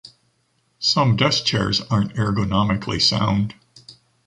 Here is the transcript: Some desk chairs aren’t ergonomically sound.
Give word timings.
Some 0.79 1.15
desk 1.15 1.45
chairs 1.45 1.79
aren’t 1.81 2.15
ergonomically 2.15 2.99
sound. 2.99 3.53